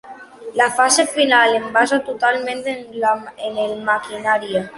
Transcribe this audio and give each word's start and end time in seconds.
La 0.59 0.69
fase 0.77 1.03
final 1.17 1.53
es 1.57 1.67
basa 1.75 1.99
totalment 2.07 2.65
en 2.73 3.61
el 3.67 3.79
maquinari. 3.93 4.65